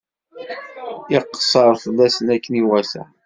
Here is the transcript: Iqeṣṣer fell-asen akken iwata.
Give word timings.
Iqeṣṣer 1.17 1.73
fell-asen 1.83 2.27
akken 2.35 2.53
iwata. 2.61 3.03